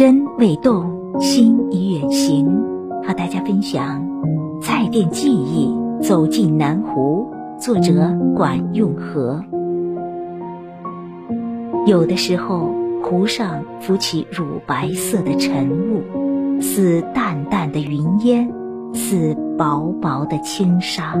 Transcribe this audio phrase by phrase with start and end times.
[0.00, 2.46] 身未动，心已远行。
[3.06, 4.02] 和大家分享
[4.62, 5.66] 《菜店记忆》，
[6.00, 7.28] 走进南湖。
[7.58, 9.44] 作者管用和。
[11.84, 12.70] 有的时候，
[13.02, 18.50] 湖上浮起乳白色的晨雾，似淡淡的云烟，
[18.94, 21.12] 似薄薄的轻纱。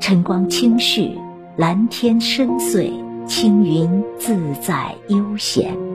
[0.00, 1.12] 晨光清煦，
[1.56, 2.90] 蓝天深邃，
[3.26, 5.87] 青云自在悠闲。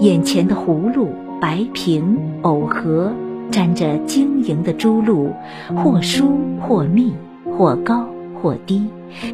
[0.00, 3.12] 眼前的葫芦白平耦合，
[3.50, 5.32] 沾着晶莹的珠露，
[5.76, 7.12] 或疏或密，
[7.44, 8.86] 或高或低，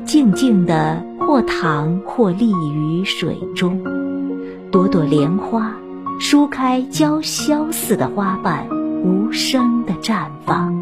[0.05, 3.83] 静静地或躺或立于水中。
[4.71, 5.75] 朵朵莲花
[6.21, 8.67] 舒开娇羞似的花瓣，
[9.03, 10.75] 无声地绽放。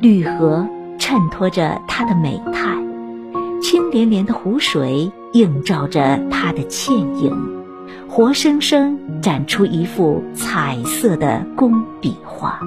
[0.00, 0.66] 绿荷
[0.98, 2.76] 衬托着它的美态，
[3.60, 7.61] 清涟涟的湖水映照着它的倩影。
[8.14, 12.60] 活生生展出一幅彩色的工笔画，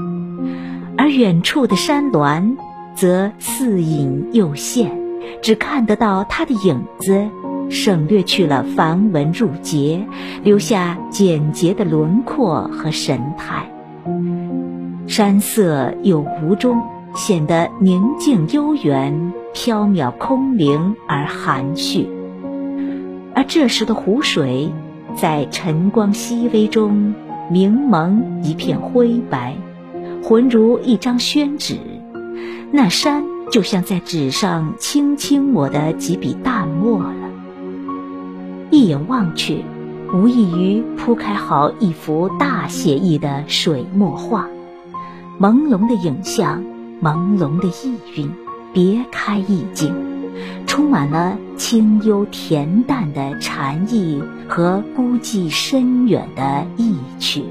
[0.97, 2.57] 而远处的山峦
[2.95, 4.99] 则似隐又现，
[5.43, 7.29] 只看得到它的影子，
[7.69, 10.03] 省略去了繁文缛节，
[10.43, 13.71] 留下简洁的轮廓和神态。
[15.05, 16.81] 山色有无中，
[17.13, 22.09] 显得宁静悠远、缥缈空灵而含蓄，
[23.35, 24.73] 而这时的湖水。
[25.15, 27.13] 在晨光熹微中，
[27.49, 29.55] 明蒙一片灰白，
[30.21, 31.77] 浑如一张宣纸。
[32.71, 37.13] 那山就像在纸上轻轻抹的几笔淡墨了。
[38.71, 39.63] 一眼望去，
[40.13, 44.49] 无异于铺开好一幅大写意的水墨画。
[45.39, 46.61] 朦胧的影像，
[47.01, 48.29] 朦胧的意蕴，
[48.73, 50.14] 别开意境。
[50.67, 57.43] 充满了清幽恬淡的禅意和孤寂深远的意趣，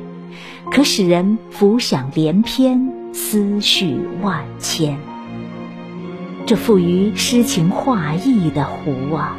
[0.71, 4.99] 可使人浮想联翩，思绪万千。
[6.47, 9.39] 这富于诗情画意的湖啊，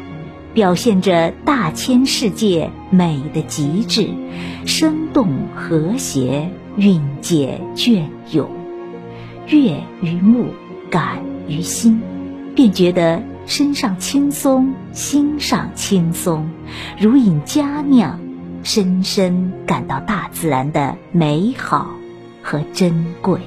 [0.52, 4.08] 表现着大千世界美的极致，
[4.64, 8.50] 生动和谐，蕴藉隽永，
[9.46, 10.46] 悦于目，
[10.90, 12.00] 感于心，
[12.56, 13.22] 便觉得。
[13.46, 16.46] 身上轻松，心上轻松，
[17.00, 18.18] 如饮佳酿，
[18.64, 21.86] 深深感到大自然的美好
[22.42, 23.40] 和珍贵。